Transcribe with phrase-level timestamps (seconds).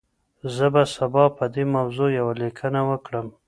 [0.55, 3.27] زه به سبا په دې موضوع يوه ليکنه وکړم.